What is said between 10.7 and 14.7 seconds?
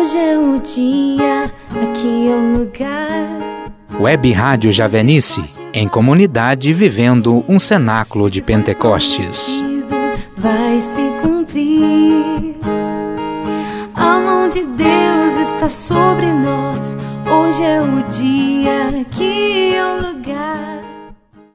se cumprir. A mão de